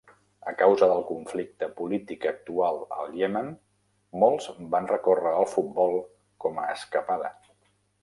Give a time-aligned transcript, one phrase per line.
[0.51, 3.53] A causa del conflicte polític actual al Iemen,
[4.25, 5.97] molts van recórrer al futbol
[6.47, 7.35] com a escapada.